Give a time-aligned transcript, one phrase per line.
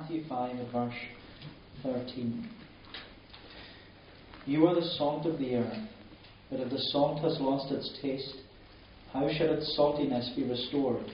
[0.00, 0.94] Matthew 5 and verse
[1.82, 2.48] 13.
[4.46, 5.88] You are the salt of the earth,
[6.50, 8.36] but if the salt has lost its taste,
[9.12, 11.04] how shall its saltiness be restored?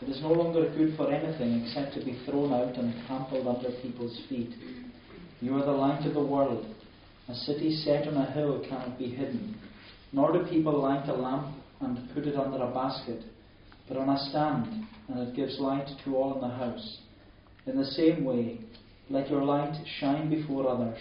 [0.00, 3.70] It is no longer good for anything except to be thrown out and trampled under
[3.82, 4.54] people's feet.
[5.40, 6.72] You are the light of the world.
[7.28, 9.58] A city set on a hill cannot be hidden,
[10.12, 13.24] nor do people light a lamp and put it under a basket,
[13.88, 16.98] but on a stand, and it gives light to all in the house.
[17.68, 18.58] In the same way,
[19.10, 20.96] let your light shine before others,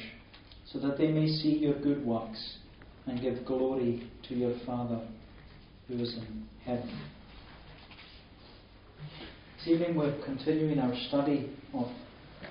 [0.66, 2.58] so that they may see your good works
[3.06, 5.00] and give glory to your Father
[5.88, 7.00] who is in heaven.
[9.58, 11.88] This evening we're continuing our study of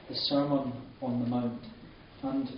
[0.08, 0.72] the Sermon
[1.02, 1.60] on the Mount.
[2.22, 2.48] And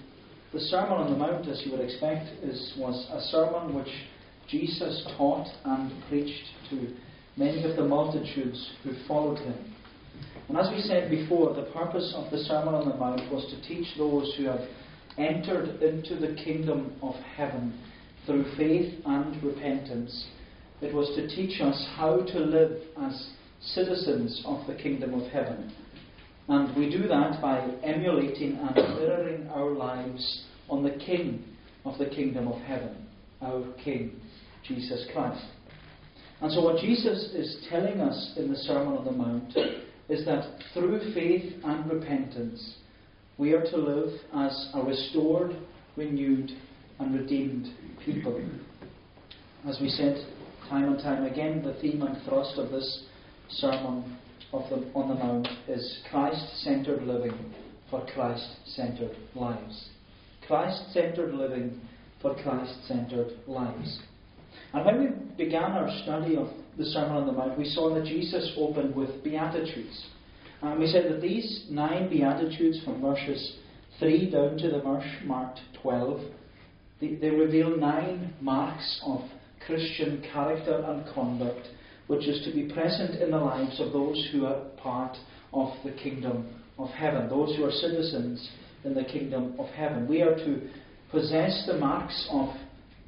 [0.53, 3.93] the Sermon on the Mount, as you would expect, is, was a sermon which
[4.49, 6.95] Jesus taught and preached to
[7.37, 9.75] many of the multitudes who followed him.
[10.49, 13.69] And as we said before, the purpose of the Sermon on the Mount was to
[13.69, 14.67] teach those who have
[15.19, 17.79] entered into the kingdom of heaven
[18.25, 20.27] through faith and repentance.
[20.81, 25.73] It was to teach us how to live as citizens of the kingdom of heaven.
[26.49, 31.45] And we do that by emulating and mirroring our lives on the King
[31.85, 33.07] of the kingdom of heaven,
[33.43, 34.19] our King,
[34.67, 35.45] Jesus Christ.
[36.41, 39.53] And so, what Jesus is telling us in the Sermon on the Mount
[40.09, 42.77] is that through faith and repentance,
[43.37, 45.57] we are to live as a restored,
[45.97, 46.51] renewed,
[46.99, 47.69] and redeemed
[48.05, 48.41] people.
[49.67, 50.25] As we said
[50.69, 53.05] time and time again, the theme and thrust of this
[53.51, 54.17] Sermon
[54.53, 57.55] of the, on the Mount is Christ centered living
[57.91, 59.89] for Christ centered lives.
[60.47, 61.81] Christ centered living
[62.21, 64.01] for Christ centered lives.
[64.73, 66.49] And when we began our study of
[66.79, 70.07] the Sermon on the Mount, we saw that Jesus opened with Beatitudes.
[70.63, 73.57] And we said that these nine Beatitudes from verses
[73.99, 76.21] 3 down to the verse marked 12,
[77.01, 79.21] they, they reveal nine marks of
[79.67, 81.67] Christian character and conduct
[82.09, 85.17] which is to be present in the lives of those who are part
[85.53, 86.49] of the kingdom
[86.79, 88.51] of heaven, those who are citizens
[88.85, 90.09] in the kingdom of heaven.
[90.09, 90.69] We are to
[91.11, 92.49] possess the marks of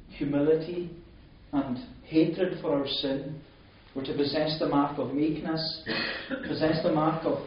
[0.09, 0.91] humility
[1.51, 3.41] and hatred for our sin.
[3.95, 5.83] We're to possess the mark of meekness,
[6.47, 7.39] possess the mark of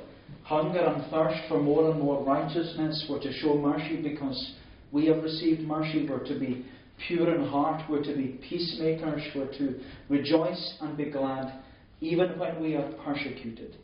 [0.42, 3.06] hunger and thirst for more and more righteousness.
[3.08, 4.54] We're to show mercy because
[4.92, 6.06] we have received mercy.
[6.08, 6.66] We're to be
[7.06, 7.82] pure in heart.
[7.88, 9.22] We're to be peacemakers.
[9.34, 11.62] We're to rejoice and be glad
[12.00, 13.76] even when we are persecuted.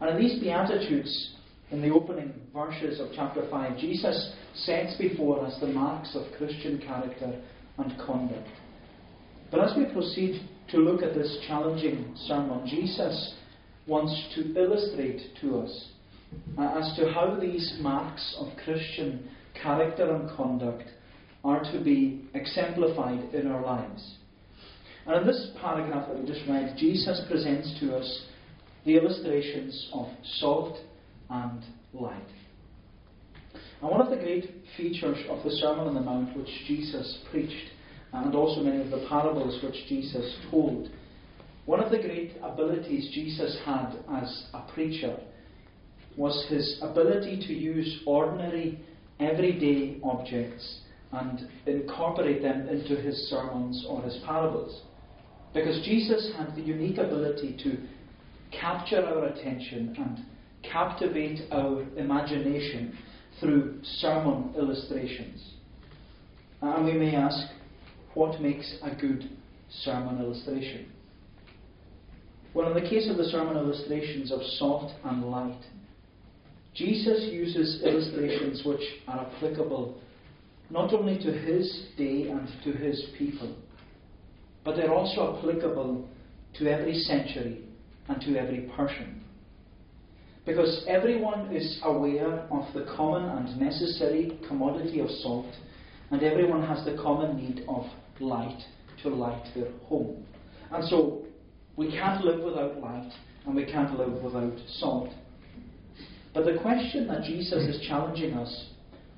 [0.00, 1.34] And in these Beatitudes,
[1.70, 6.78] in the opening verses of chapter 5, Jesus sets before us the marks of Christian
[6.78, 7.40] character
[7.78, 8.48] and conduct.
[9.50, 13.34] But as we proceed to look at this challenging sermon, Jesus
[13.86, 15.88] wants to illustrate to us
[16.58, 19.28] uh, as to how these marks of Christian
[19.60, 20.84] character and conduct
[21.44, 24.16] are to be exemplified in our lives.
[25.06, 28.24] And in this paragraph that we just read, Jesus presents to us
[28.86, 30.08] the illustrations of
[30.38, 30.78] salt
[31.28, 32.28] and light.
[33.80, 37.70] And one of the great features of the Sermon on the Mount which Jesus preached,
[38.14, 40.88] and also many of the parables which Jesus told,
[41.66, 45.16] one of the great abilities Jesus had as a preacher
[46.16, 48.78] was his ability to use ordinary,
[49.18, 50.80] everyday objects
[51.12, 54.82] and incorporate them into his sermons or his parables.
[55.52, 57.78] Because Jesus had the unique ability to
[58.56, 60.24] capture our attention and
[60.70, 62.96] captivate our imagination
[63.40, 65.54] through sermon illustrations.
[66.62, 67.48] And we may ask,
[68.14, 69.28] what makes a good
[69.82, 70.86] sermon illustration?
[72.54, 75.60] Well, in the case of the sermon illustrations of salt and light,
[76.74, 80.00] Jesus uses illustrations which are applicable
[80.70, 83.54] not only to his day and to his people,
[84.64, 86.08] but they're also applicable
[86.58, 87.64] to every century
[88.08, 89.22] and to every person.
[90.46, 95.52] Because everyone is aware of the common and necessary commodity of salt,
[96.10, 97.84] and everyone has the common need of
[98.20, 98.60] light
[99.02, 100.24] to light their home.
[100.70, 101.22] And so
[101.76, 103.10] we can't live without light,
[103.46, 105.10] and we can't live without salt.
[106.32, 108.70] But the question that Jesus is challenging us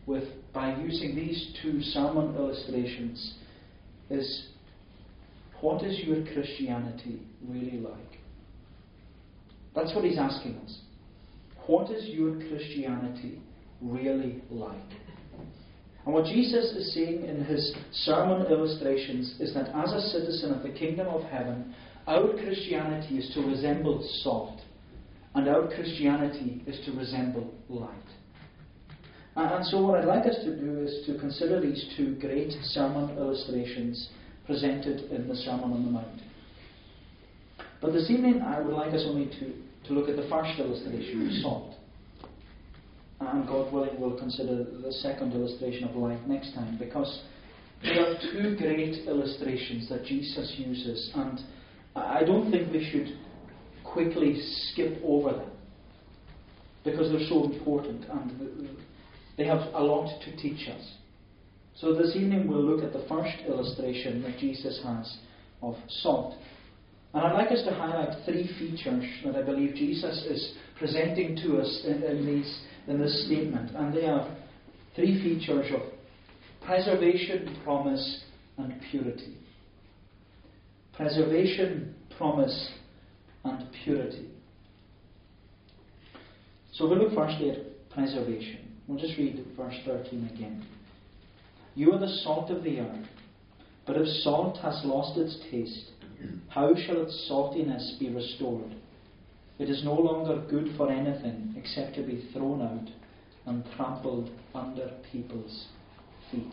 [0.06, 3.34] with by using these two sermon illustrations
[4.10, 4.48] is
[5.60, 7.92] what is your Christianity really like?
[9.74, 10.78] That's what he's asking us.
[11.66, 13.40] What is your Christianity
[13.80, 14.76] really like?
[16.06, 20.62] And what Jesus is saying in his sermon illustrations is that as a citizen of
[20.62, 21.74] the kingdom of heaven,
[22.06, 24.60] our Christianity is to resemble salt.
[25.34, 27.90] and our Christianity is to resemble light.
[29.36, 33.10] And so, what I'd like us to do is to consider these two great sermon
[33.18, 34.08] illustrations
[34.46, 36.22] presented in the Sermon on the Mount.
[37.82, 41.40] But this evening, I would like us only to, to look at the first illustration,
[41.42, 41.75] salt.
[43.20, 47.22] And God willing, we'll consider the second illustration of light next time, because
[47.82, 51.40] there are two great illustrations that Jesus uses, and
[51.94, 53.18] I don't think we should
[53.84, 54.38] quickly
[54.70, 55.50] skip over them
[56.84, 58.68] because they're so important and
[59.36, 60.94] they have a lot to teach us.
[61.76, 65.16] So this evening we'll look at the first illustration that Jesus has
[65.62, 66.34] of salt.
[67.12, 71.58] And I'd like us to highlight three features that I believe Jesus is presenting to
[71.58, 73.70] us in, in, these, in this statement.
[73.74, 74.28] And they are
[74.94, 75.82] three features of
[76.64, 78.22] preservation, promise,
[78.58, 79.36] and purity.
[80.94, 82.70] Preservation, promise,
[83.44, 84.30] and purity.
[86.72, 88.72] So we'll look firstly at preservation.
[88.86, 90.66] We'll just read verse 13 again.
[91.74, 93.06] You are the salt of the earth,
[93.86, 95.90] but if salt has lost its taste,
[96.48, 98.74] how shall its saltiness be restored?
[99.58, 102.88] It is no longer good for anything except to be thrown out
[103.46, 105.66] and trampled under people's
[106.30, 106.52] feet.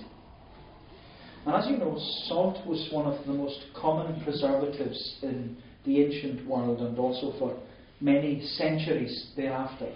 [1.46, 1.98] And as you know,
[2.28, 7.58] salt was one of the most common preservatives in the ancient world and also for
[8.00, 9.92] many centuries thereafter.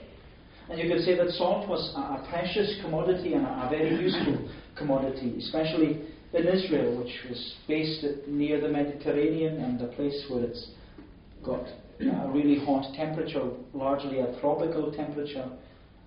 [0.69, 5.35] And you could say that salt was a, precious commodity and a, very useful commodity,
[5.39, 6.01] especially
[6.33, 10.67] in Israel, which was based near the Mediterranean and a place where it's
[11.47, 11.65] got
[11.99, 15.49] a really hot temperature, largely a tropical temperature.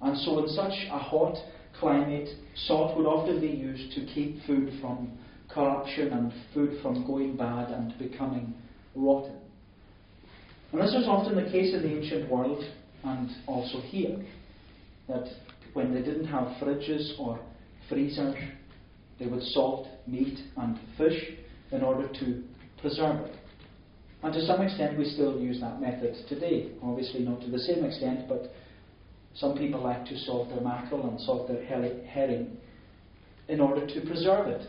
[0.03, 1.37] And so, in such a hot
[1.79, 2.29] climate,
[2.67, 7.71] salt would often be used to keep food from corruption and food from going bad
[7.71, 8.55] and becoming
[8.95, 9.37] rotten.
[10.73, 12.63] And this was often the case in the ancient world
[13.03, 14.17] and also here,
[15.09, 15.27] that
[15.73, 17.41] when they didn't have fridges or
[17.89, 18.37] freezers,
[19.19, 21.33] they would salt meat and fish
[21.73, 22.43] in order to
[22.81, 23.40] preserve it.
[24.23, 26.73] And to some extent, we still use that method today.
[26.83, 28.53] Obviously, not to the same extent, but
[29.35, 32.57] some people like to salt their mackerel and salt their herring
[33.49, 34.67] in order to preserve it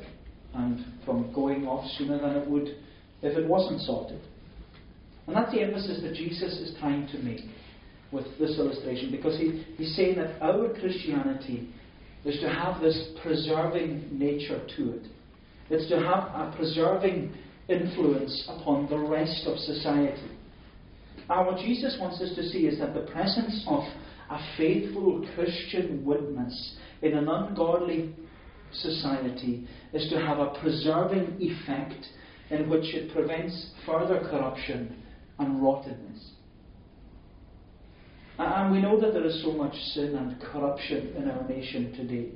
[0.54, 2.68] and from going off sooner than it would
[3.22, 4.22] if it wasn't salted.
[5.28, 7.42] And that's the emphasis that Jesus is trying to make
[8.12, 11.70] with this illustration because he, he's saying that our Christianity
[12.26, 15.04] is to have this preserving nature to it.
[15.70, 17.34] It's to have a preserving
[17.68, 20.32] influence upon the rest of society.
[21.30, 23.84] And what Jesus wants us to see is that the presence of
[24.30, 28.14] a faithful Christian witness in an ungodly
[28.74, 32.06] society is to have a preserving effect
[32.50, 34.96] in which it prevents further corruption
[35.40, 36.32] and rottenness.
[38.38, 42.32] And we know that there is so much sin and corruption in our nation today.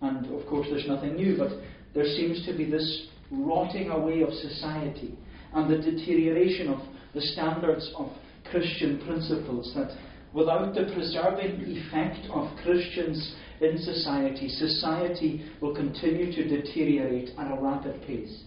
[0.00, 1.50] And of course, there's nothing new, but
[1.94, 5.16] there seems to be this rotting away of society
[5.54, 6.80] and the deterioration of
[7.14, 8.10] the standards of
[8.50, 9.96] Christian principles that
[10.32, 17.60] without the preserving effect of Christians in society, society will continue to deteriorate at a
[17.60, 18.44] rapid pace.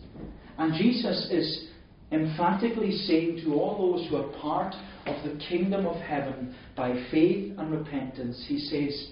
[0.58, 1.68] And Jesus is
[2.12, 7.54] emphatically saying to all those who are part of the kingdom of heaven by faith
[7.58, 9.10] and repentance, He says,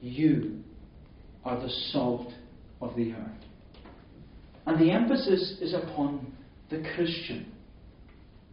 [0.00, 0.60] You
[1.44, 2.32] are the salt
[2.80, 3.43] of the earth.
[4.66, 6.32] And the emphasis is upon
[6.70, 7.52] the Christian.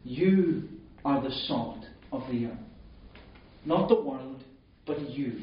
[0.04, 0.64] You
[1.06, 2.58] are the salt of the earth.
[3.66, 4.44] Not the world,
[4.86, 5.42] but you.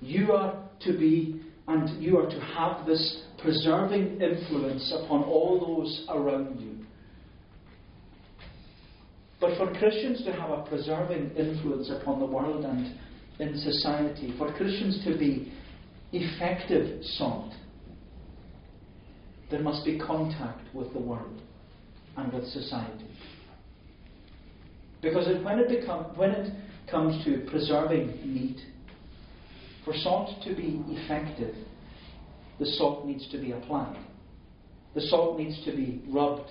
[0.00, 6.06] You are to be and you are to have this preserving influence upon all those
[6.08, 6.76] around you.
[9.40, 12.98] But for Christians to have a preserving influence upon the world and
[13.38, 15.52] in society, for Christians to be
[16.12, 17.52] effective salt,
[19.50, 21.40] there must be contact with the world
[22.16, 23.10] and with society.
[25.02, 26.52] Because when it, become, when it
[26.90, 28.58] comes to preserving meat,
[29.84, 31.54] for salt to be effective,
[32.58, 33.96] the salt needs to be applied.
[34.94, 36.50] The salt needs to be rubbed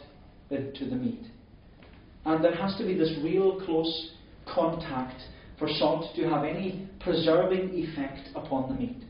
[0.51, 1.25] into the meat.
[2.25, 4.11] And there has to be this real close
[4.47, 5.19] contact
[5.59, 9.03] for salt to have any preserving effect upon the meat.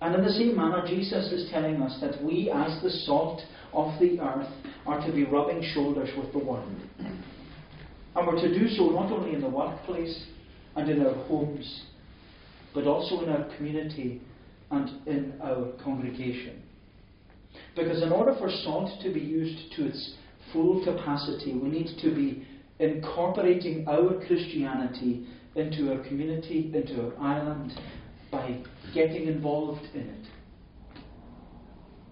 [0.00, 3.40] And in the same manner, Jesus is telling us that we, as the salt
[3.72, 4.48] of the earth,
[4.86, 6.70] are to be rubbing shoulders with the world.
[6.98, 10.26] And we're to do so not only in the workplace
[10.74, 11.84] and in our homes,
[12.74, 14.20] but also in our community
[14.70, 16.62] and in our congregation.
[17.74, 20.14] Because in order for salt to be used to its
[20.52, 22.46] full capacity, we need to be
[22.78, 27.72] incorporating our Christianity into our community, into our island,
[28.36, 28.58] by
[28.94, 30.26] getting involved in it.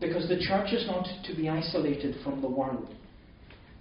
[0.01, 2.95] Because the church is not to be isolated from the world.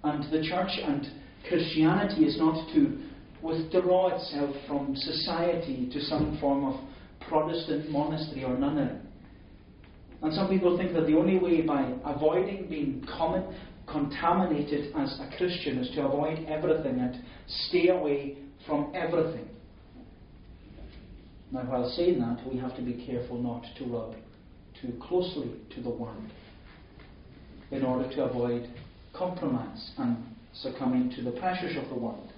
[0.02, 1.06] And the church and
[1.48, 2.98] Christianity is not to
[3.42, 6.80] withdraw itself from society to some form of
[7.28, 8.98] Protestant monastery or nunnery.
[10.22, 13.54] And some people think that the only way by avoiding being common,
[13.86, 17.22] contaminated as a Christian is to avoid everything and
[17.68, 19.48] stay away from everything.
[21.52, 24.14] Now, while saying that, we have to be careful not to rub
[24.80, 26.30] too closely to the world
[27.70, 28.68] in order to avoid
[29.12, 30.16] compromise and
[30.52, 32.32] succumbing to the pressures of the world.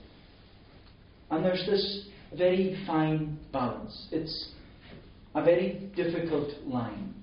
[1.30, 4.08] And there's this very fine balance.
[4.12, 4.52] It's
[5.34, 7.14] a very difficult line.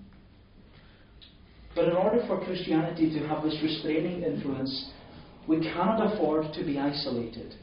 [1.75, 4.91] But in order for Christianity to have this restraining influence,
[5.47, 7.55] we cannot afford to be isolated,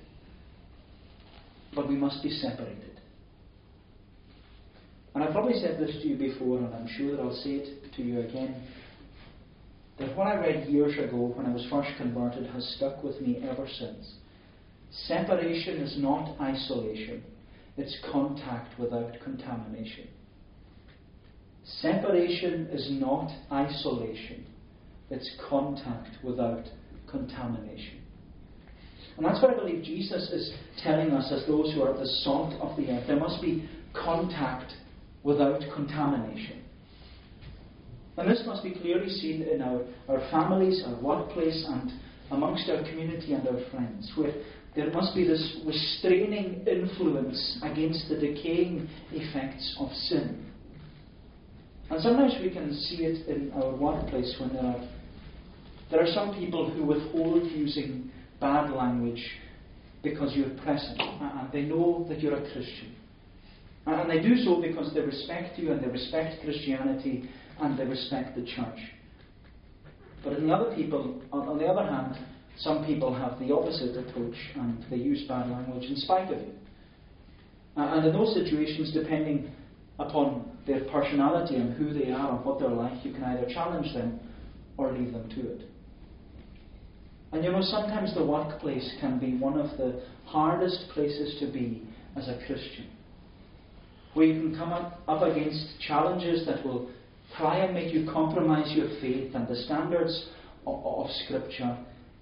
[1.74, 2.89] but we must be separated.
[5.14, 7.92] And I've probably said this to you before, and I'm sure that I'll say it
[7.96, 8.62] to you again.
[9.98, 13.42] That what I read years ago when I was first converted has stuck with me
[13.42, 14.14] ever since.
[15.06, 17.22] Separation is not isolation,
[17.76, 20.08] it's contact without contamination.
[21.80, 24.46] Separation is not isolation,
[25.10, 26.64] it's contact without
[27.08, 27.98] contamination.
[29.16, 30.52] And that's what I believe Jesus is
[30.82, 33.06] telling us as those who are at the salt of the earth.
[33.06, 34.72] There must be contact
[35.22, 36.62] without contamination.
[38.16, 41.90] And this must be clearly seen in our, our families, our workplace, and
[42.30, 44.32] amongst our community and our friends, where
[44.76, 50.46] there must be this restraining influence against the decaying effects of sin.
[51.90, 54.88] And sometimes we can see it in our workplace when there are,
[55.90, 58.10] there are some people who withhold using
[58.40, 59.24] bad language
[60.02, 62.94] because you're present and they know that you're a Christian.
[63.86, 67.28] And they do so because they respect you and they respect Christianity
[67.60, 68.78] and they respect the church.
[70.22, 72.18] But in the other people, on the other hand,
[72.58, 76.52] some people have the opposite approach and they use bad language in spite of you.
[77.76, 79.50] And in those situations, depending
[79.98, 83.94] upon their personality and who they are and what they're like, you can either challenge
[83.94, 84.20] them
[84.76, 85.70] or leave them to it.
[87.32, 91.82] And you know, sometimes the workplace can be one of the hardest places to be
[92.16, 92.86] as a Christian.
[94.14, 96.90] Where you can come up, against challenges that will
[97.36, 100.28] try and make you compromise your faith and the standards
[100.66, 101.78] of, of Scripture,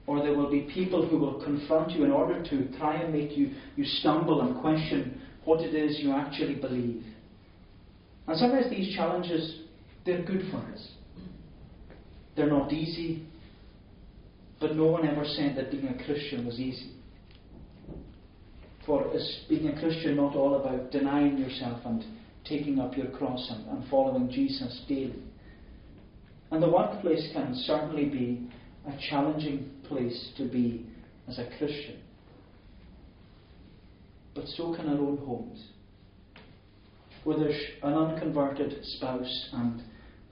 [0.06, 3.36] or there will be people who will confront you in order to try and make
[3.36, 7.02] you, you stumble and question what it is you actually believe.
[8.26, 9.60] And sometimes these challenges,
[10.04, 10.88] they're good for us.
[12.36, 13.26] They're not easy,
[14.60, 16.92] but no one ever said that being a Christian was easy.
[18.88, 22.02] For is being a Christian not all about denying yourself and
[22.46, 25.22] taking up your cross and, and following Jesus daily?
[26.50, 28.48] And the workplace can certainly be
[28.86, 30.86] a challenging place to be
[31.28, 31.98] as a Christian.
[34.34, 35.62] But so can our own homes
[37.24, 39.82] where there's an unconverted spouse and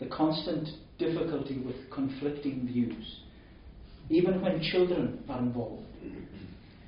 [0.00, 0.66] the constant
[0.98, 3.20] difficulty with conflicting views,
[4.08, 5.82] even when children are involved.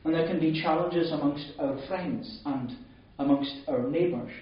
[0.05, 2.77] And there can be challenges amongst our friends and
[3.19, 4.33] amongst our neighbours.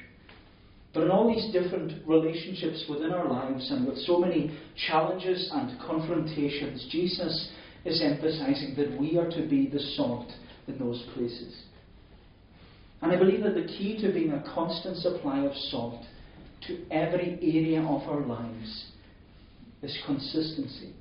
[0.92, 4.56] But in all these different relationships within our lives and with so many
[4.88, 7.50] challenges and confrontations, Jesus
[7.84, 10.30] is emphasizing that we are to be the salt
[10.66, 11.54] in those places.
[13.02, 16.02] And I believe that the key to being a constant supply of salt
[16.66, 18.86] to every area of our lives
[19.82, 20.94] is consistency.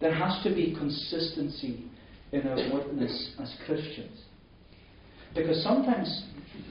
[0.00, 1.87] There has to be consistency
[2.32, 4.22] in our witness as Christians.
[5.34, 6.24] Because sometimes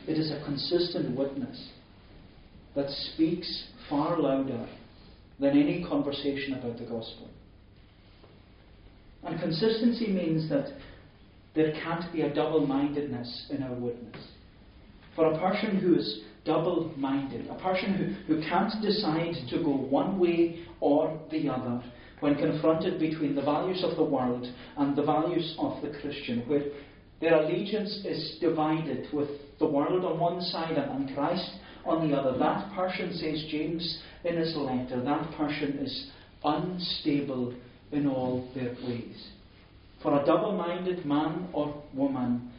[0.08, 1.70] it is a consistent witness
[2.76, 4.68] that speaks far louder
[5.40, 7.30] than any conversation about the gospel.
[9.24, 10.78] And consistency means that
[11.56, 14.16] there can't be a double mindedness in our witness.
[15.16, 17.94] For a person who is double minded, a person
[18.28, 21.84] who, who can't decide to go one way or the other
[22.20, 24.46] when confronted between the values of the world
[24.78, 26.64] and the values of the Christian, where
[27.20, 31.52] their allegiance is divided with the world on one side and Christ
[31.86, 32.38] on the other.
[32.38, 36.12] That person, says James in his letter, that person is
[36.44, 37.56] unstable
[37.92, 39.30] in all their ways.
[40.02, 42.52] For a double minded man or woman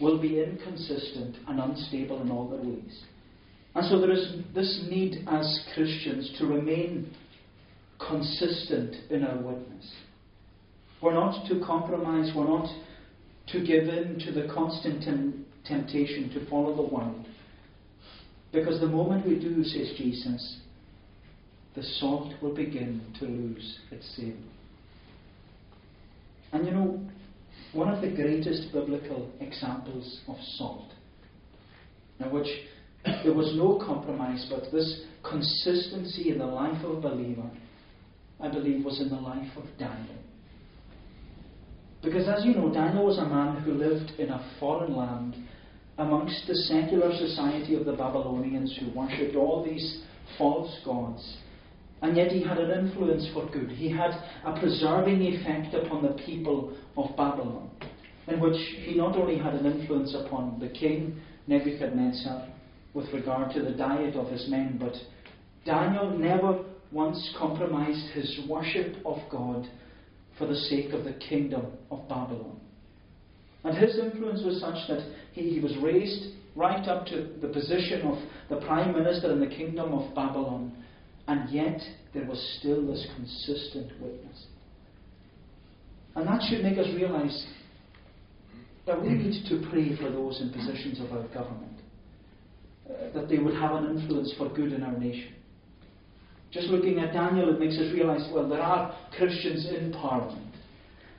[0.00, 3.04] will be inconsistent and unstable in all their ways.
[3.74, 7.10] And so there is this need as Christians to remain
[8.08, 9.92] consistent in our witness.
[11.00, 12.32] We're not to compromise.
[12.34, 12.68] We're not
[13.48, 17.26] to give in to the constant tem- temptation to follow the world.
[18.52, 20.60] Because the moment we do, says Jesus,
[21.74, 24.36] the salt will begin to lose its savour.
[26.52, 27.04] And you know,
[27.72, 30.88] one of the greatest biblical examples of salt,
[32.20, 32.46] in which
[33.24, 37.50] there was no compromise, but this consistency in the life of a believer,
[38.44, 40.18] I believe, was in the life of Daniel.
[42.02, 45.36] Because as you know, Daniel was a man who lived in a foreign land
[45.96, 50.02] amongst the secular society of the Babylonians who worshipped all these
[50.36, 51.38] false gods.
[52.02, 53.70] And yet he had an influence for good.
[53.70, 54.10] He had
[54.44, 57.70] a preserving effect upon the people of Babylon,
[58.28, 62.46] in which he not only had an influence upon the king Nebuchadnezzar
[62.92, 64.92] with regard to the diet of his men, but
[65.64, 66.62] Daniel never
[66.94, 69.66] once compromised his worship of God
[70.38, 72.60] for the sake of the kingdom of Babylon.
[73.64, 78.02] And his influence was such that he, he was raised right up to the position
[78.02, 80.72] of the prime minister in the kingdom of Babylon,
[81.26, 81.80] and yet
[82.12, 84.46] there was still this consistent witness.
[86.14, 87.46] And that should make us realize
[88.86, 91.78] that we need to pray for those in positions of our government,
[92.88, 95.34] uh, that they would have an influence for good in our nation.
[96.54, 100.54] Just looking at Daniel, it makes us realize well, there are Christians in Parliament.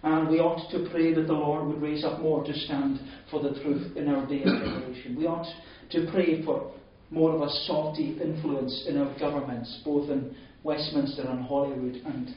[0.01, 3.44] And we ought to pray that the Lord would raise up more to stand for
[3.44, 5.18] the truth in our day and generation.
[5.18, 5.48] We ought
[5.92, 6.72] to pray for
[7.12, 12.34] more of a salty influence in our governments, both in Westminster and Holyrood, and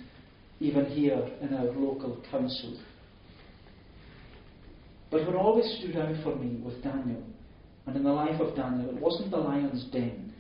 [0.59, 2.81] even here in our local council.
[5.11, 7.23] But what always stood out for me with Daniel,
[7.87, 10.35] and in the life of Daniel, it wasn't the lion's den.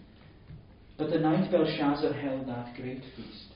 [0.98, 3.54] But the night Belshazzar held that great feast.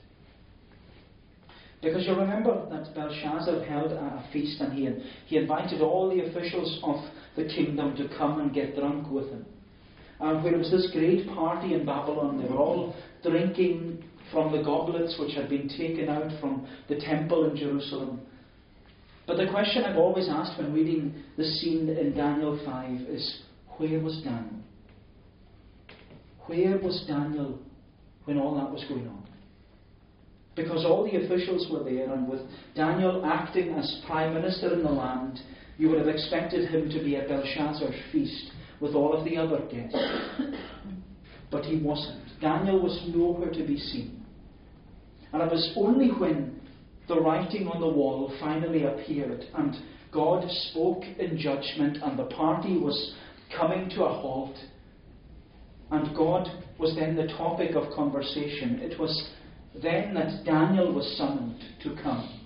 [1.81, 4.89] Because you remember that Belshazzar held a feast and he,
[5.25, 6.95] he invited all the officials of
[7.35, 9.45] the kingdom to come and get drunk with him.
[10.21, 14.63] And where it was this great party in Babylon, they were all drinking from the
[14.63, 18.21] goblets which had been taken out from the temple in Jerusalem.
[19.27, 23.41] But the question I've always asked when reading the scene in Daniel 5 is
[23.77, 24.61] where was Daniel?
[26.47, 27.59] Where was Daniel
[28.25, 29.23] when all that was going on?
[30.55, 32.41] Because all the officials were there, and with
[32.75, 35.39] Daniel acting as prime minister in the land,
[35.77, 39.61] you would have expected him to be at Belshazzar's feast with all of the other
[39.71, 39.97] guests.
[41.49, 42.23] But he wasn't.
[42.41, 44.25] Daniel was nowhere to be seen.
[45.31, 46.59] And it was only when
[47.07, 49.75] the writing on the wall finally appeared and
[50.11, 53.15] God spoke in judgment and the party was
[53.57, 54.55] coming to a halt
[55.91, 56.47] and God
[56.79, 58.79] was then the topic of conversation.
[58.81, 59.31] It was
[59.81, 62.39] then that Daniel was summoned to come.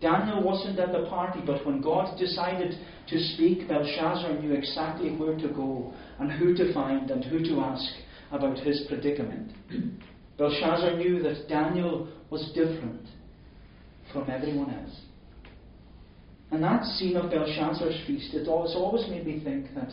[0.00, 2.74] Daniel wasn't at the party, but when God decided
[3.08, 7.60] to speak, Belshazzar knew exactly where to go and who to find and who to
[7.60, 7.84] ask
[8.30, 9.52] about his predicament.
[10.38, 13.06] Belshazzar knew that Daniel was different
[14.12, 15.00] from everyone else.
[16.50, 19.90] And that scene of Belshazzar's feast, it always, always made me think that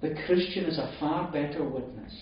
[0.00, 2.12] the Christian is a far better witness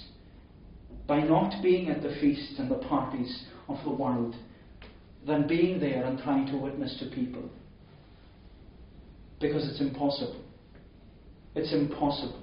[1.07, 4.37] by not being at the feasts and the parties of the world
[5.27, 7.51] than being there and trying to witness to people.
[9.41, 10.43] Because it's impossible.
[11.55, 12.41] It's impossible.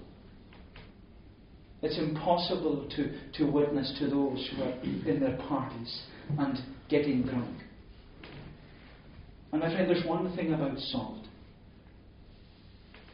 [1.81, 4.73] It's impossible to, to witness to those who are
[5.11, 6.01] in their parties
[6.37, 7.57] and getting drunk.
[9.51, 11.20] And I friend, there's one thing about salt.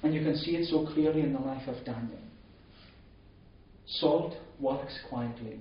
[0.07, 2.21] And you can see it so clearly in the life of Daniel.
[3.87, 5.59] Salt works quietly,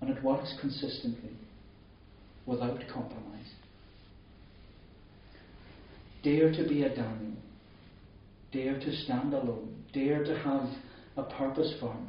[0.00, 1.30] and it works consistently,
[2.44, 3.54] without compromise.
[6.24, 7.36] Dare to be a Daniel.
[8.50, 9.76] Dare to stand alone.
[9.92, 10.68] Dare to have
[11.16, 12.08] a purpose firm.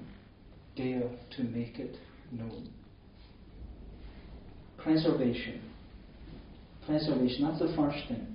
[0.76, 1.08] Dare
[1.38, 1.98] to make it
[2.32, 2.68] known.
[4.80, 5.62] Preservation.
[6.88, 8.31] Preservation, that's the first thing.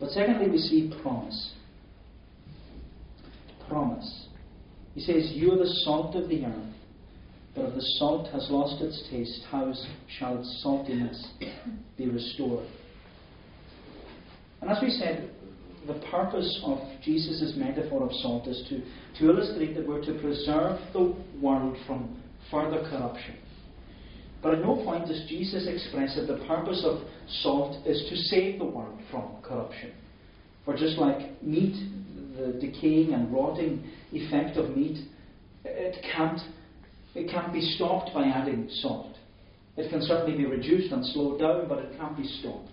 [0.00, 1.52] But secondly, we see promise.
[3.68, 4.26] Promise.
[4.94, 6.74] He says, You are the salt of the earth,
[7.54, 9.72] but if the salt has lost its taste, how
[10.18, 11.26] shall its saltiness
[11.96, 12.66] be restored?
[14.60, 15.30] And as we said,
[15.86, 18.82] the purpose of Jesus' metaphor of salt is to,
[19.18, 23.36] to illustrate that we're to preserve the world from further corruption.
[24.42, 27.00] But at no point does Jesus express that the purpose of
[27.42, 29.92] salt is to save the world from corruption.
[30.64, 31.74] For just like meat,
[32.36, 34.98] the decaying and rotting effect of meat,
[35.64, 36.40] it can't,
[37.14, 39.16] it can't be stopped by adding salt.
[39.76, 42.70] It can certainly be reduced and slowed down, but it can't be stopped.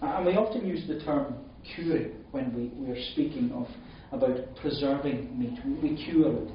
[0.00, 1.34] And we often use the term
[1.74, 3.66] curing when we, we are speaking of
[4.12, 5.58] about preserving meat.
[5.64, 6.50] We, we cure it.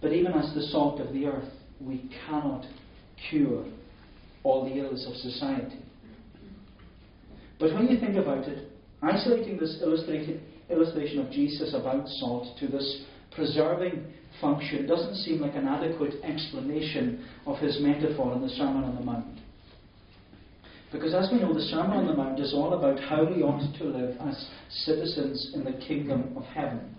[0.00, 1.48] But even as the salt of the earth,
[1.80, 2.64] we cannot
[3.30, 3.64] cure
[4.42, 5.78] all the ills of society.
[7.58, 8.68] But when you think about it,
[9.02, 14.04] isolating this illustration of Jesus about salt to this preserving
[14.40, 19.02] function doesn't seem like an adequate explanation of his metaphor in the Sermon on the
[19.02, 19.38] Mount.
[20.92, 23.76] Because as we know, the Sermon on the Mount is all about how we ought
[23.78, 26.94] to live as citizens in the kingdom of heaven.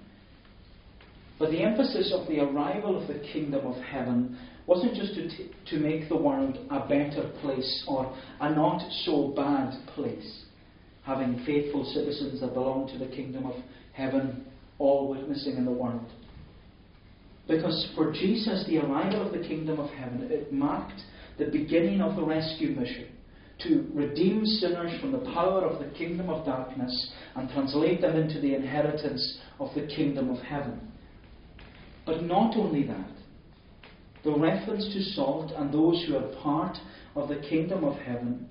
[1.39, 4.37] But the emphasis of the arrival of the kingdom of heaven
[4.67, 9.33] wasn't just to, t- to make the world a better place or a not so
[9.35, 10.43] bad place,
[11.03, 13.55] having faithful citizens that belong to the kingdom of
[13.93, 14.45] heaven
[14.77, 16.11] all witnessing in the world.
[17.47, 21.01] Because for Jesus, the arrival of the kingdom of heaven, it marked
[21.39, 23.07] the beginning of the rescue mission
[23.63, 28.39] to redeem sinners from the power of the kingdom of darkness and translate them into
[28.41, 30.91] the inheritance of the kingdom of heaven.
[32.05, 33.09] But not only that,
[34.23, 36.77] the reference to salt and those who are part
[37.15, 38.47] of the kingdom of heaven,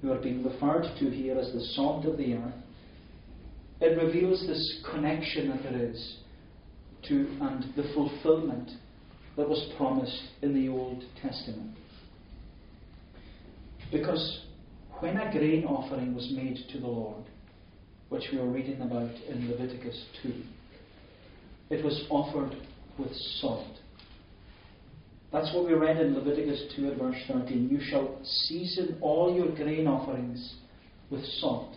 [0.00, 2.54] who are being referred to here as the salt of the earth,
[3.80, 6.16] it reveals this connection that there is
[7.08, 8.70] to and the fulfillment
[9.36, 11.76] that was promised in the Old Testament.
[13.90, 14.44] Because
[15.00, 17.24] when a grain offering was made to the Lord,
[18.10, 20.32] which we were reading about in Leviticus 2,
[21.70, 22.54] it was offered
[22.98, 23.66] with salt.
[25.32, 27.68] That's what we read in Leviticus 2 at verse 13.
[27.70, 30.56] You shall season all your grain offerings
[31.08, 31.76] with salt.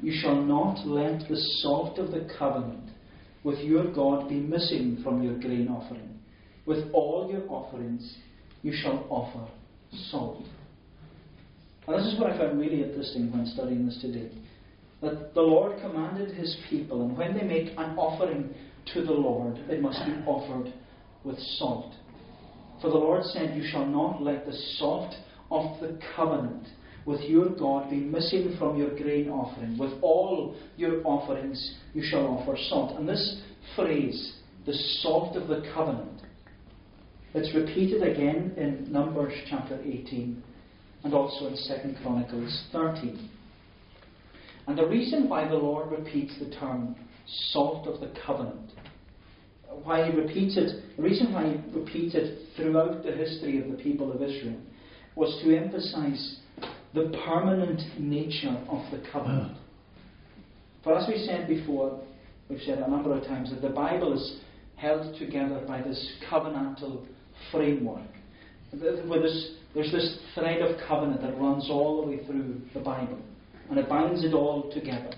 [0.00, 2.90] You shall not let the salt of the covenant
[3.42, 6.18] with your God be missing from your grain offering.
[6.64, 8.16] With all your offerings,
[8.62, 9.50] you shall offer
[10.10, 10.44] salt.
[11.88, 14.30] And this is what I found really interesting when studying this today.
[15.02, 18.54] That the Lord commanded his people, and when they make an offering
[18.92, 20.72] to the Lord, it must be offered
[21.24, 21.94] with salt.
[22.80, 25.14] For the Lord said, You shall not let the salt
[25.50, 26.66] of the covenant
[27.06, 29.78] with your God be missing from your grain offering.
[29.78, 32.98] With all your offerings, you shall offer salt.
[32.98, 33.40] And this
[33.74, 34.34] phrase,
[34.66, 36.22] the salt of the covenant,
[37.34, 40.42] it's repeated again in Numbers chapter 18
[41.04, 43.30] and also in 2 Chronicles 13.
[44.66, 46.96] And the reason why the Lord repeats the term
[47.52, 48.72] salt of the covenant,
[49.84, 54.12] why he repeats it, the reason why he repeated throughout the history of the people
[54.12, 54.56] of Israel
[55.16, 56.38] was to emphasize
[56.94, 59.52] the permanent nature of the covenant.
[59.52, 59.58] Hmm.
[60.82, 62.00] For as we said before,
[62.48, 64.40] we've said a number of times that the Bible is
[64.76, 67.06] held together by this covenantal
[67.50, 68.02] framework.
[68.72, 73.18] With this there's this thread of covenant that runs all the way through the Bible,
[73.68, 75.12] and it binds it all together.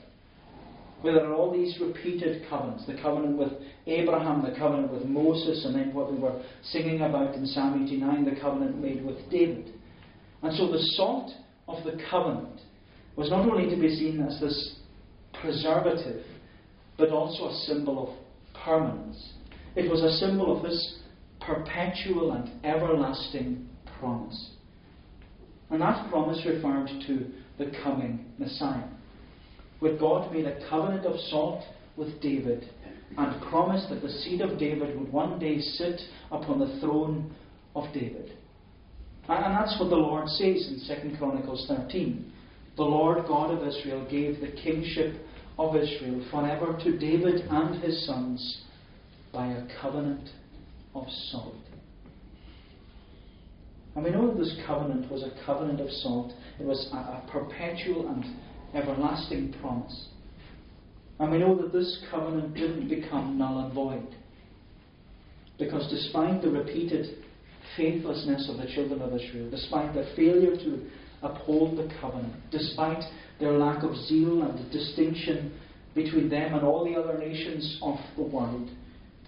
[1.03, 3.53] Where there are all these repeated covenants the covenant with
[3.87, 8.25] Abraham, the covenant with Moses, and then what we were singing about in Psalm 89,
[8.25, 9.73] the covenant made with David.
[10.43, 11.33] And so the salt
[11.69, 12.61] of the covenant
[13.17, 14.77] was not only to be seen as this
[15.41, 16.25] preservative,
[16.97, 19.33] but also a symbol of permanence.
[19.75, 20.99] It was a symbol of this
[21.41, 24.53] perpetual and everlasting promise.
[25.71, 27.27] And that promise referred to
[27.59, 28.85] the coming Messiah.
[29.83, 31.65] Where God made a covenant of salt
[31.97, 32.71] with David
[33.19, 37.35] and promised that the seed of David would one day sit upon the throne
[37.75, 38.31] of David.
[39.29, 42.33] And that's what the Lord says in 2 Chronicles 13.
[42.77, 45.17] The Lord God of Israel gave the kingship
[45.59, 48.63] of Israel forever to David and his sons
[49.33, 50.29] by a covenant
[50.95, 51.57] of salt.
[53.97, 56.33] And we know that this covenant was a covenant of salt.
[56.61, 58.25] It was a, a perpetual and
[58.75, 60.09] everlasting promise.
[61.19, 64.17] And we know that this covenant didn't become null and void.
[65.59, 67.19] Because despite the repeated
[67.77, 70.87] faithlessness of the children of Israel, despite their failure to
[71.23, 73.03] uphold the covenant, despite
[73.39, 75.53] their lack of zeal and distinction
[75.95, 78.69] between them and all the other nations of the world,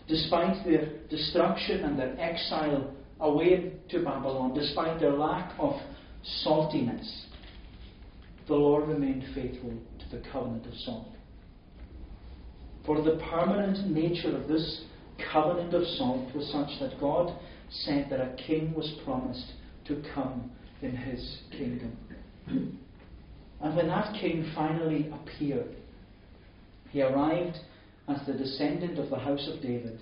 [0.09, 5.75] despite their destruction and their exile away to Babylon, despite their lack of
[6.45, 7.27] saltiness,
[8.47, 11.09] the Lord remained faithful to the covenant of salt.
[12.85, 14.85] For the permanent nature of this
[15.33, 17.35] covenant of salt was such that God
[17.71, 19.53] said that a king was promised
[19.87, 20.51] to come
[20.83, 21.97] in his kingdom.
[22.47, 25.75] And when that king finally appeared,
[26.91, 27.57] he arrived
[28.09, 29.99] as the descendant of the house of David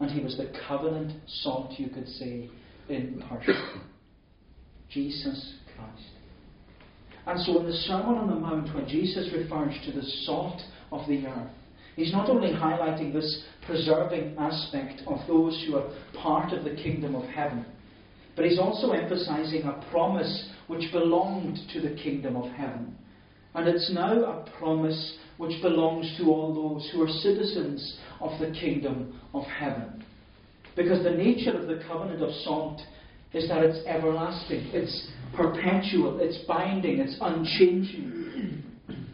[0.00, 2.50] and he was the covenant salt, you could say,
[2.88, 3.82] in person.
[4.90, 6.13] Jesus Christ.
[7.26, 10.60] And so in the Sermon on the Mount, when Jesus refers to the salt
[10.92, 11.50] of the earth,
[11.96, 15.90] he's not only highlighting this preserving aspect of those who are
[16.22, 17.64] part of the kingdom of heaven,
[18.36, 22.94] but he's also emphasizing a promise which belonged to the kingdom of heaven.
[23.54, 28.50] And it's now a promise which belongs to all those who are citizens of the
[28.50, 30.04] kingdom of heaven.
[30.76, 32.80] Because the nature of the covenant of salt
[33.32, 38.62] is that it's everlasting, it's perpetual, it's binding, it's unchanging.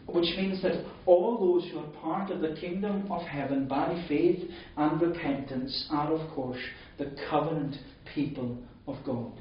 [0.07, 4.51] Which means that all those who are part of the kingdom of heaven by faith
[4.77, 6.59] and repentance are, of course,
[6.99, 7.77] the covenant
[8.13, 9.33] people of God.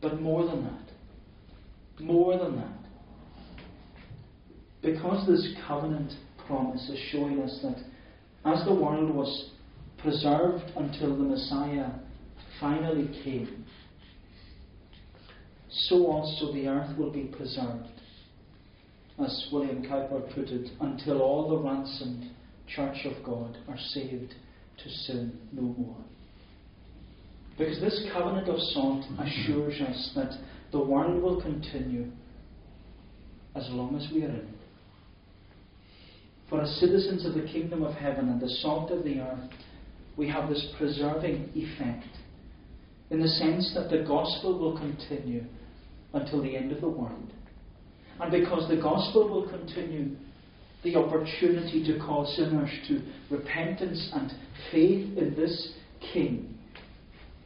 [0.00, 2.78] But more than that, more than that,
[4.80, 6.12] because this covenant
[6.46, 7.78] promise is showing us that
[8.44, 9.50] as the world was
[9.98, 11.90] preserved until the Messiah
[12.60, 13.61] finally came,
[15.72, 17.88] so also the earth will be preserved,
[19.18, 22.30] as William Cowper put it, until all the ransomed
[22.66, 24.34] church of God are saved
[24.82, 25.96] to sin no more.
[27.56, 29.22] Because this covenant of salt mm-hmm.
[29.22, 30.32] assures us that
[30.72, 32.10] the world will continue
[33.54, 34.48] as long as we are in it.
[36.48, 39.50] For as citizens of the kingdom of heaven and the salt of the earth,
[40.16, 42.06] we have this preserving effect
[43.10, 45.44] in the sense that the gospel will continue
[46.14, 47.32] until the end of the world.
[48.20, 50.16] And because the gospel will continue,
[50.84, 54.32] the opportunity to call sinners to repentance and
[54.70, 55.72] faith in this
[56.12, 56.58] King,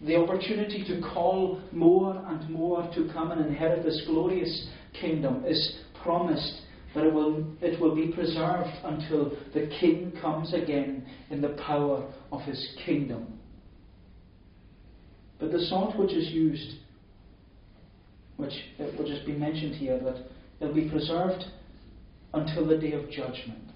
[0.00, 5.80] the opportunity to call more and more to come and inherit this glorious kingdom is
[6.02, 6.62] promised
[6.96, 12.10] but it will, it will be preserved until the King comes again in the power
[12.32, 13.38] of his kingdom.
[15.38, 16.76] But the salt which is used
[18.36, 20.26] which will just be mentioned here, that
[20.60, 21.44] it'll be preserved
[22.34, 23.70] until the day of judgment.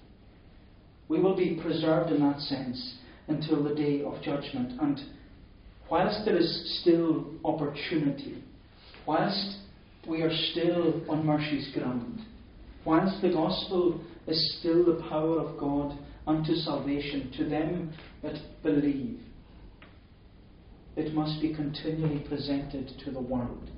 [1.07, 2.97] We will be preserved in that sense
[3.27, 4.79] until the day of judgment.
[4.81, 4.99] And
[5.89, 8.43] whilst there is still opportunity,
[9.05, 9.57] whilst
[10.07, 12.21] we are still on mercy's ground,
[12.85, 15.97] whilst the gospel is still the power of God
[16.27, 19.19] unto salvation to them that believe,
[20.95, 23.69] it must be continually presented to the world.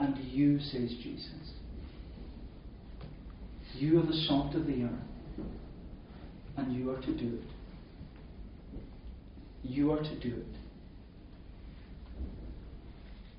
[0.00, 1.52] And you, says Jesus,
[3.74, 5.46] you are the salt of the earth,
[6.56, 7.48] and you are to do it.
[9.62, 10.56] You are to do it.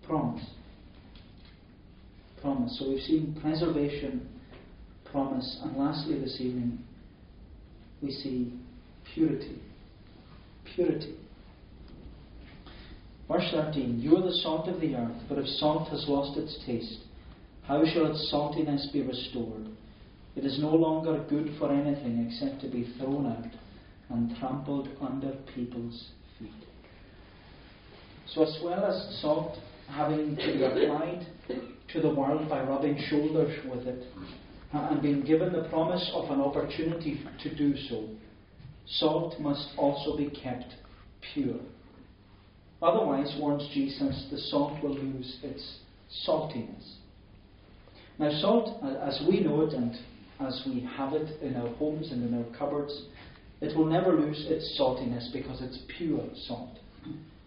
[0.07, 0.45] Promise.
[2.41, 2.77] Promise.
[2.79, 4.27] So we've seen preservation,
[5.11, 6.79] promise, and lastly this evening,
[8.01, 8.53] we see
[9.13, 9.61] purity.
[10.75, 11.15] Purity.
[13.27, 16.57] Verse 13 You are the salt of the earth, but if salt has lost its
[16.65, 16.99] taste,
[17.63, 19.67] how shall its saltiness be restored?
[20.35, 23.51] It is no longer good for anything except to be thrown out
[24.09, 26.51] and trampled under people's feet.
[28.27, 29.57] So, as well as salt
[29.89, 31.25] having to be applied
[31.93, 34.03] to the world by rubbing shoulders with it,
[34.73, 38.09] and being given the promise of an opportunity to do so,
[38.87, 40.73] salt must also be kept
[41.33, 41.59] pure.
[42.85, 45.79] Otherwise, warns Jesus, the salt will lose its
[46.27, 46.97] saltiness.
[48.19, 49.97] Now, salt, as we know it and
[50.39, 52.93] as we have it in our homes and in our cupboards,
[53.61, 56.77] it will never lose its saltiness because it's pure salt,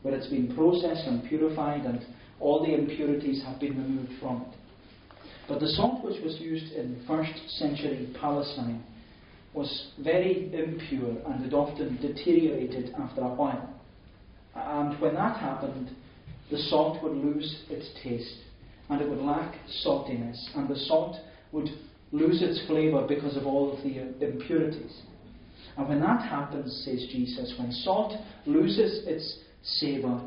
[0.02, 2.04] where it's been processed and purified and
[2.40, 4.58] all the impurities have been removed from it.
[5.46, 8.82] But the salt which was used in first century Palestine
[9.54, 13.77] was very impure and it often deteriorated after a while.
[14.66, 15.90] And when that happened,
[16.50, 18.38] the salt would lose its taste
[18.88, 21.16] and it would lack saltiness, and the salt
[21.52, 21.68] would
[22.10, 23.82] lose its flavour because of all of uh,
[24.18, 25.02] the impurities.
[25.76, 28.14] And when that happens, says Jesus, when salt
[28.46, 30.20] loses its savour,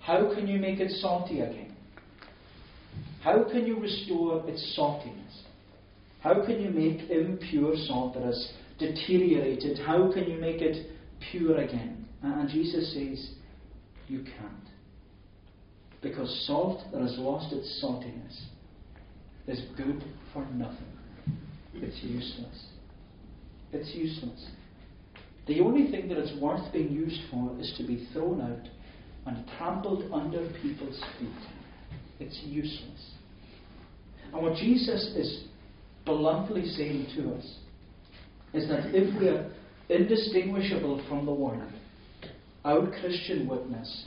[0.00, 1.74] how can you make it salty again?
[3.22, 5.42] How can you restore its saltiness?
[6.20, 9.78] How can you make impure salt that has deteriorated?
[9.84, 10.90] How can you make it
[11.30, 12.06] pure again?
[12.22, 13.30] And Jesus says,
[14.08, 14.68] You can't.
[16.00, 18.46] Because salt that has lost its saltiness
[19.46, 20.86] is good for nothing.
[21.74, 22.66] It's useless.
[23.72, 24.50] It's useless.
[25.46, 28.68] The only thing that it's worth being used for is to be thrown out
[29.26, 31.28] and trampled under people's feet.
[32.20, 33.10] It's useless.
[34.32, 35.44] And what Jesus is
[36.04, 37.56] bluntly saying to us
[38.54, 39.50] is that if we are
[39.88, 41.72] indistinguishable from the world,
[42.64, 44.06] our Christian witness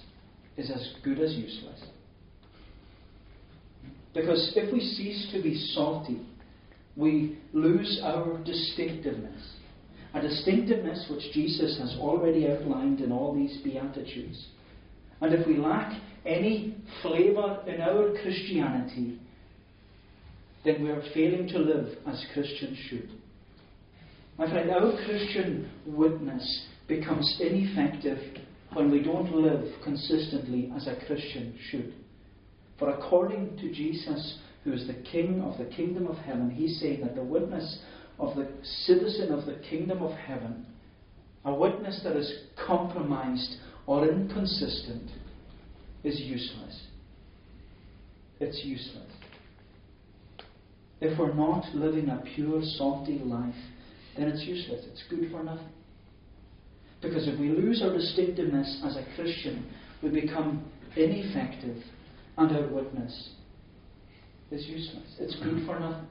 [0.58, 1.82] is as good as useless.
[4.14, 6.22] Because if we cease to be salty,
[6.96, 9.56] we lose our distinctiveness.
[10.14, 14.48] A distinctiveness which Jesus has already outlined in all these Beatitudes.
[15.20, 19.20] And if we lack any flavour in our Christianity,
[20.64, 23.10] then we are failing to live as Christians should.
[24.38, 28.20] My friend, our Christian witness becomes ineffective
[28.76, 31.94] when we don't live consistently as a Christian should.
[32.78, 37.02] For according to Jesus, who is the King of the kingdom of heaven, he's saying
[37.02, 37.80] that the witness
[38.20, 38.50] of the
[38.86, 40.66] citizen of the kingdom of heaven,
[41.46, 42.32] a witness that is
[42.68, 43.56] compromised
[43.88, 45.10] or inconsistent,
[46.04, 46.88] is useless.
[48.42, 49.10] It's useless.
[51.00, 53.56] If we're not living a pure, salty life,
[54.18, 54.86] then it's useless.
[54.92, 55.75] It's good for nothing.
[57.06, 60.66] Because if we lose our distinctiveness as a Christian, we become
[60.96, 61.78] ineffective
[62.38, 63.30] and our witness
[64.52, 65.16] is useless.
[65.20, 66.08] It's good for nothing.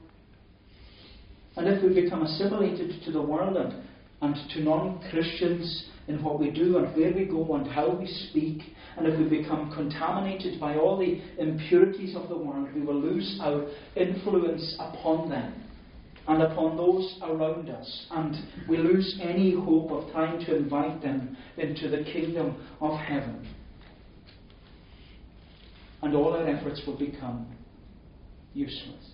[1.57, 3.83] And if we become assimilated to the world and,
[4.21, 8.07] and to non Christians in what we do and where we go and how we
[8.29, 8.61] speak,
[8.97, 13.37] and if we become contaminated by all the impurities of the world, we will lose
[13.41, 15.64] our influence upon them
[16.27, 18.35] and upon those around us, and
[18.67, 23.47] we lose any hope of trying to invite them into the kingdom of heaven.
[26.01, 27.47] And all our efforts will become
[28.53, 29.11] useless.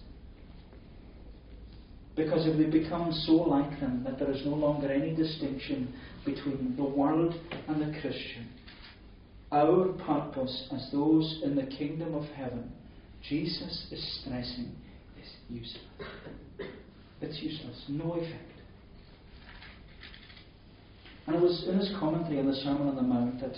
[2.16, 5.94] Because if we become so like them that there is no longer any distinction
[6.26, 7.34] between the world
[7.68, 8.48] and the Christian,
[9.52, 12.72] our purpose as those in the kingdom of heaven,
[13.28, 14.76] Jesus is stressing,
[15.22, 15.84] is useless.
[17.22, 18.52] It's useless, no effect.
[21.28, 23.56] And it was in his commentary on the Sermon on the Mount that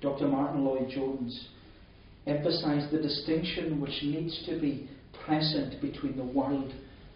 [0.00, 0.28] Dr.
[0.28, 1.48] Martyn Lloyd Jones
[2.26, 4.88] emphasized the distinction which needs to be
[5.24, 6.72] present between the world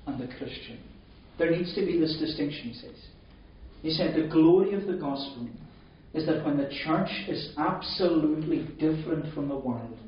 [0.07, 0.79] and the Christian.
[1.39, 2.97] There needs to be this distinction, he says.
[3.83, 5.49] He said the glory of the gospel
[6.15, 9.99] is that when the church is absolutely different from the world,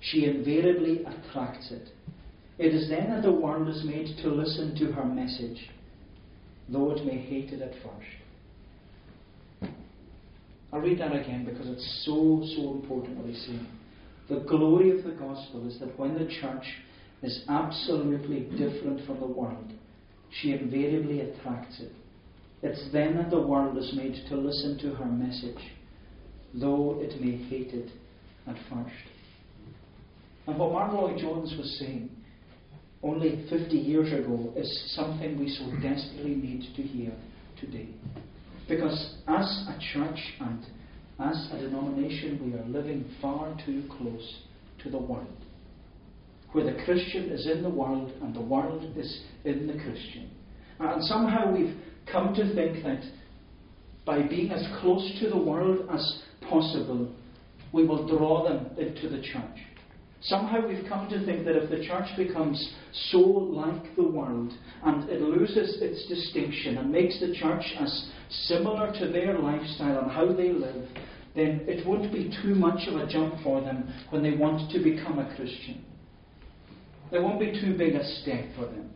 [0.00, 1.88] she invariably attracts it.
[2.58, 5.70] It is then that the world is made to listen to her message,
[6.68, 9.72] though it may hate it at first.
[10.72, 13.66] I'll read that again because it's so, so important what he's saying.
[14.28, 16.64] The glory of the gospel is that when the church
[17.22, 19.72] is absolutely different from the world,
[20.30, 21.92] she invariably attracts it.
[22.62, 25.62] It's then that the world is made to listen to her message,
[26.54, 27.90] though it may hate it
[28.46, 28.94] at first.
[30.46, 32.08] And what Martyn Lloyd Jones was saying
[33.02, 37.12] only 50 years ago is something we so desperately need to hear
[37.60, 37.88] today.
[38.68, 40.64] Because as a church and
[41.18, 44.42] as a denomination, we are living far too close
[44.82, 45.42] to the world
[46.52, 50.30] where the Christian is in the world and the world is in the Christian.
[50.78, 51.74] And somehow we've
[52.10, 53.02] come to think that
[54.04, 57.10] by being as close to the world as possible,
[57.72, 59.58] we will draw them into the church.
[60.24, 62.74] Somehow we've come to think that if the church becomes
[63.10, 64.52] so like the world
[64.84, 68.10] and it loses its distinction and makes the church as
[68.46, 70.88] similar to their lifestyle and how they live,
[71.34, 74.78] then it won't be too much of a jump for them when they want to
[74.78, 75.84] become a Christian.
[77.10, 78.90] There won't be too big a step for them.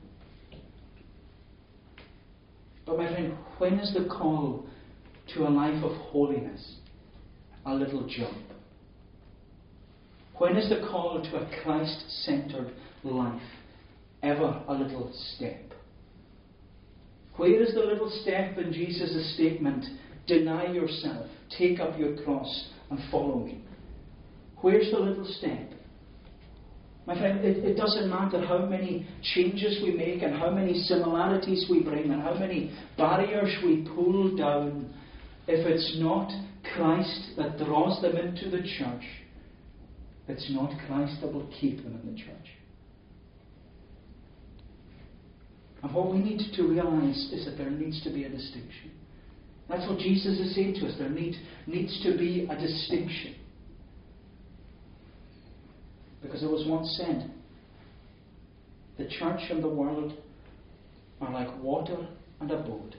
[2.87, 4.67] But my friend, when is the call
[5.35, 6.77] to a life of holiness
[7.65, 8.46] a little jump?
[10.39, 12.73] When is the call to a Christ centered
[13.03, 13.41] life
[14.23, 15.73] ever a little step?
[17.37, 19.85] Where is the little step in Jesus' statement,
[20.27, 23.63] deny yourself, take up your cross, and follow me?
[24.59, 25.73] Where's the little step?
[27.07, 31.67] My friend, it, it, doesn't matter how many changes we make and how many similarities
[31.71, 34.93] we bring and how many barriers we pull down.
[35.47, 36.33] If it's not
[36.75, 39.05] Christ that draws them into the church,
[40.29, 42.49] it's not Christ that will keep them in the church.
[45.83, 48.91] And what we need to realize is that there needs to be a distinction.
[49.69, 50.95] That's what Jesus is saying to us.
[50.99, 51.35] There need,
[51.67, 53.35] needs to be a distinction.
[56.23, 57.31] Because it was once said,
[58.99, 60.15] the church and the world
[61.21, 62.09] are like water
[62.41, 62.97] and a boat.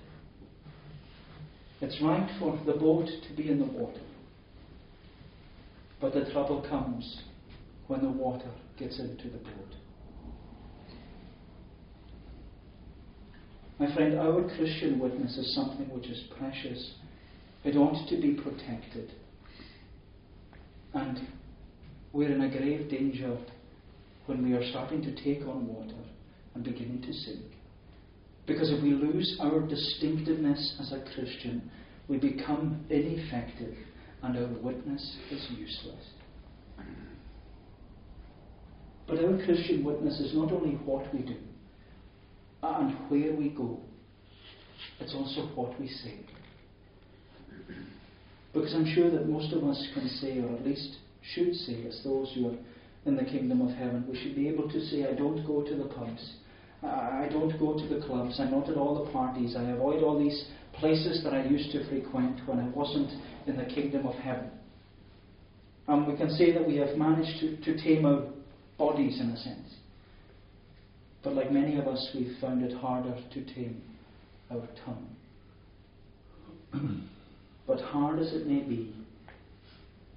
[1.82, 3.99] It's right for the boat to be in the water.
[6.00, 7.22] But the trouble comes
[7.88, 9.76] when the water gets into the boat.
[13.80, 16.93] My friend, our Christian witness is something which is precious.
[17.64, 19.12] It ought to be protected.
[20.93, 21.28] And
[22.12, 23.38] we're in a grave danger
[24.26, 25.98] when we are starting to take on water
[26.56, 27.45] and beginning to sink.
[28.48, 31.70] Because if we lose our distinctiveness as a Christian,
[32.08, 33.76] we become ineffective
[34.24, 36.03] and our witness is useless.
[39.07, 41.38] But our Christian witness is not only what we do
[42.61, 43.80] and where we go,
[44.99, 46.20] it's also what we say.
[48.53, 50.97] Because I'm sure that most of us can say, or at least
[51.34, 52.57] should say, as those who are
[53.05, 55.76] in the kingdom of heaven, we should be able to say, I don't go to
[55.76, 56.34] the pubs.
[56.84, 58.39] I don't go to the clubs.
[58.39, 59.55] I'm not at all the parties.
[59.55, 60.45] I avoid all these
[60.80, 63.11] places that I used to frequent when I wasn't
[63.47, 64.49] in the kingdom of heaven.
[65.88, 68.23] And we can say that we have managed to, to tame our
[68.78, 69.75] bodies in a sense.
[71.23, 73.82] But like many of us, we've found it harder to tame
[74.51, 75.09] our tongue.
[77.67, 78.93] but hard as it may be,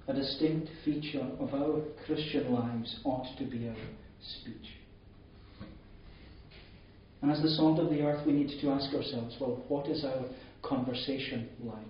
[0.07, 3.75] a distinct feature of our Christian lives ought to be our
[4.39, 4.77] speech.
[7.21, 10.03] And as the salt of the earth, we need to ask ourselves well, what is
[10.03, 10.25] our
[10.61, 11.85] conversation like?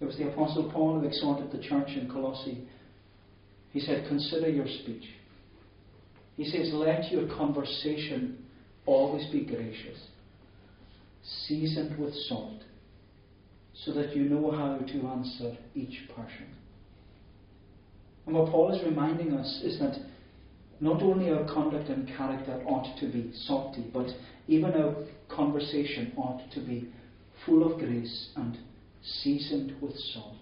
[0.00, 2.66] It was the Apostle Paul who exhorted the church in Colossae.
[3.72, 5.04] He said, Consider your speech.
[6.36, 8.44] He says, Let your conversation
[8.86, 9.98] always be gracious,
[11.46, 12.62] seasoned with salt,
[13.84, 16.46] so that you know how to answer each person.
[18.26, 19.96] And what Paul is reminding us is that
[20.80, 24.06] not only our conduct and character ought to be salty, but
[24.46, 24.94] even our
[25.28, 26.88] conversation ought to be
[27.44, 28.58] full of grace and
[29.02, 30.36] seasoned with salt.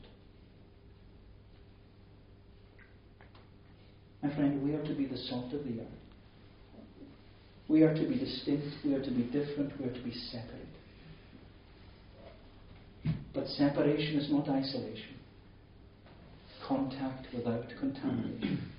[4.23, 5.87] My friend, we are to be the salt of the earth.
[7.69, 10.67] We are to be distinct, we are to be different, we are to be separate.
[13.35, 15.17] But separation is not isolation,
[16.67, 18.73] contact without contamination.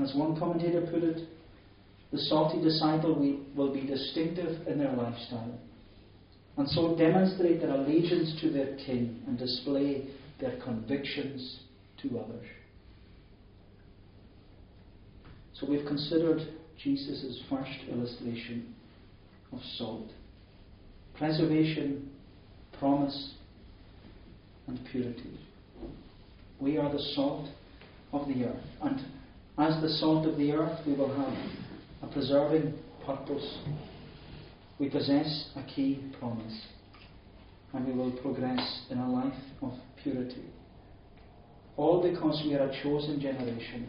[0.00, 1.28] As one commentator put it,
[2.12, 3.14] the salty disciple
[3.54, 5.58] will be distinctive in their lifestyle
[6.56, 10.06] and so demonstrate their allegiance to their king and display
[10.38, 11.60] their convictions
[12.02, 12.46] to others.
[15.54, 16.40] So we've considered
[16.82, 18.74] Jesus' first illustration
[19.52, 20.10] of salt
[21.14, 22.10] preservation,
[22.78, 23.34] promise,
[24.66, 25.38] and purity.
[26.58, 27.48] We are the salt
[28.12, 29.00] of the earth, and
[29.58, 31.36] as the salt of the earth, we will have
[32.02, 32.74] a preserving
[33.04, 33.58] purpose.
[34.78, 36.66] We possess a key promise,
[37.72, 39.72] and we will progress in a life of
[40.02, 40.44] purity.
[41.76, 43.88] All because we are a chosen generation,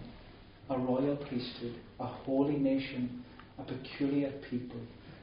[0.69, 3.23] a royal priesthood, a holy nation,
[3.57, 4.79] a peculiar people,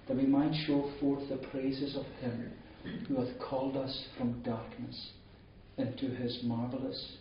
[0.09, 2.51] that we might show forth the praises of Him
[3.07, 5.11] who hath called us from darkness
[5.77, 7.17] into His marvellous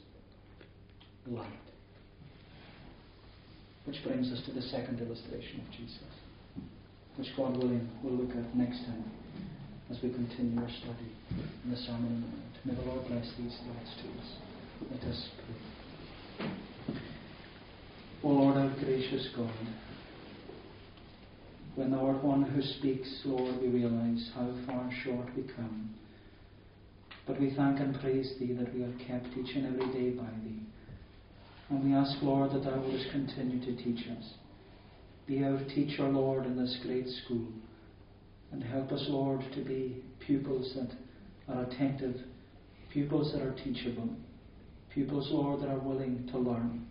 [1.28, 1.69] light.
[3.90, 6.14] Which brings us to the second illustration of Jesus,
[7.16, 9.04] which God willing we'll look at next time
[9.90, 11.10] as we continue our study
[11.66, 12.66] in the Sermon on the Mount.
[12.66, 14.30] May the Lord bless these thoughts to us.
[14.92, 15.30] Let us
[16.38, 16.50] pray.
[18.24, 19.50] O Lord, our gracious God,
[21.74, 25.96] when thou art one who speaks, Lord, we realize how far short we come.
[27.26, 30.30] But we thank and praise Thee that we are kept each and every day by
[30.44, 30.69] Thee.
[31.70, 34.34] And we ask, Lord, that Thou wouldest continue to teach us.
[35.28, 37.48] Be our teacher, Lord, in this great school.
[38.52, 40.90] And help us, Lord, to be pupils that
[41.54, 42.16] are attentive,
[42.92, 44.10] pupils that are teachable,
[44.92, 46.88] pupils, Lord, that are willing to learn,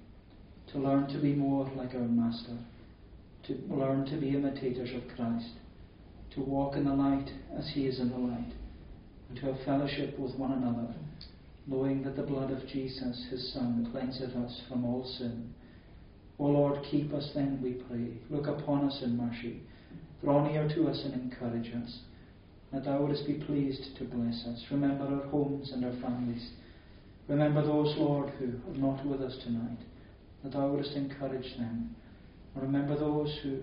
[0.73, 2.57] to learn to be more like our Master,
[3.49, 5.55] to learn to be imitators of Christ,
[6.35, 8.53] to walk in the light as He is in the light,
[9.29, 10.95] and to have fellowship with one another
[11.69, 15.53] knowing that the blood of Jesus, his Son, cleanseth us from all sin.
[16.39, 18.13] O Lord, keep us then, we pray.
[18.31, 19.61] Look upon us in mercy.
[20.23, 22.01] Draw near to us and encourage us.
[22.73, 24.65] That thou wouldest be pleased to bless us.
[24.71, 26.51] Remember our homes and our families.
[27.29, 29.79] Remember those, Lord, who are not with us tonight.
[30.43, 31.95] That thou wouldest encourage them.
[32.55, 33.59] Remember those who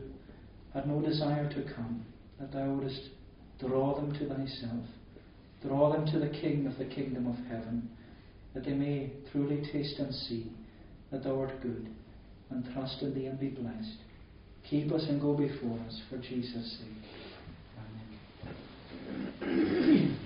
[0.73, 2.05] had no desire to come.
[2.39, 3.09] That thou wouldest
[3.59, 4.85] draw them to thyself.
[5.67, 7.89] Draw them to the King of the kingdom of heaven,
[8.53, 10.51] that they may truly taste and see
[11.11, 11.89] that thou art good,
[12.51, 13.97] and trust in thee and be blessed.
[14.69, 16.87] Keep us and go before us for Jesus' sake.
[19.41, 20.17] Amen.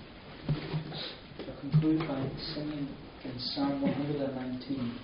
[1.39, 2.87] I'll conclude by singing
[3.23, 4.99] in Psalm 119.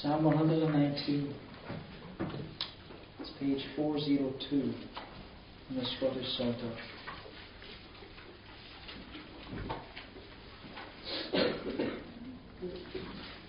[0.00, 1.34] Psalm 119,
[3.20, 4.91] it's page 402
[5.72, 6.72] in the Scottish Psalter.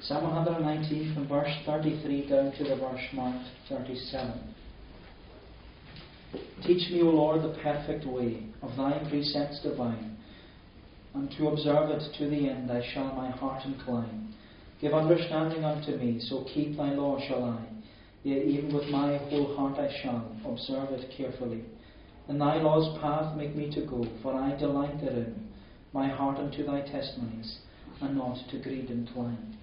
[0.01, 4.55] Psalm 119 from verse 33 down to the verse marked 37.
[6.65, 10.17] Teach me, O Lord, the perfect way of thy precepts divine,
[11.13, 14.33] and to observe it to the end I shall my heart incline.
[14.79, 17.65] Give understanding unto me, so keep thy law shall I.
[18.23, 21.63] Yea, even with my whole heart I shall observe it carefully.
[22.29, 25.49] In thy law's path make me to go, for I delight therein,
[25.91, 27.59] my heart unto thy testimonies,
[28.01, 29.57] and not to greed entwined.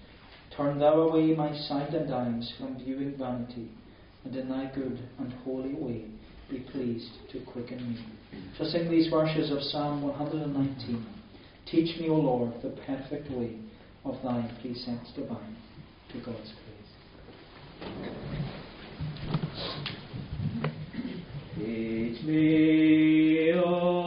[0.55, 3.69] Turn thou away my sight and eyes from viewing vanity,
[4.23, 6.05] and in thy good and holy way
[6.49, 8.05] be pleased to quicken me.
[8.57, 11.05] So sing these verses of Psalm 119.
[11.65, 13.55] Teach me, O Lord, the perfect way
[14.05, 15.55] of thy precepts divine.
[16.11, 16.51] To God's
[17.79, 18.60] praise.
[21.63, 24.00] Teach me, O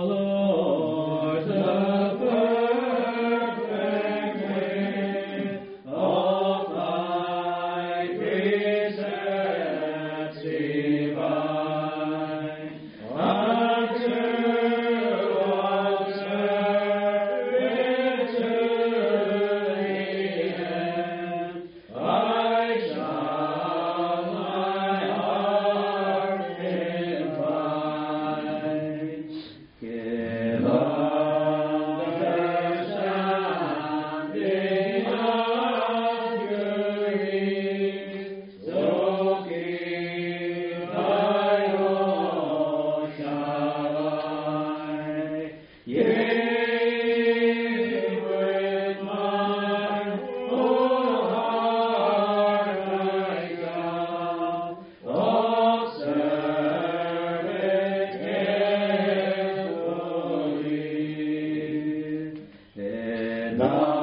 [63.57, 63.93] Thy